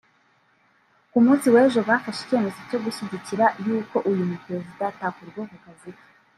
ku 1.11 1.17
munsi 1.25 1.47
w’ejo 1.53 1.79
bafashe 1.89 2.21
icyemezo 2.23 2.59
cyo 2.69 2.79
gushyigikira 2.83 3.45
y’uko 3.65 3.95
uyu 4.09 4.23
mu 4.29 4.37
Perezida 4.45 4.83
adakurwa 4.91 5.41
ku 5.49 5.57
kazi 5.65 5.91
ke 5.97 6.03